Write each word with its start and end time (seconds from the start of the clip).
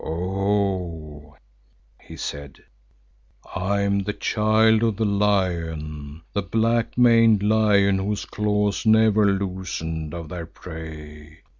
"Oho!" 0.03 1.37
he 2.03 2.17
said, 2.17 2.63
"I 3.55 3.81
am 3.81 3.99
the 3.99 4.13
child 4.13 4.81
of 4.81 4.97
the 4.97 5.05
Lion, 5.05 6.23
the 6.33 6.41
Black 6.41 6.97
maned 6.97 7.43
Lion, 7.43 7.99
whose 7.99 8.25
claws 8.25 8.83
never 8.83 9.27
loosened 9.27 10.15
of 10.15 10.29
their 10.29 10.47
prey. 10.47 11.41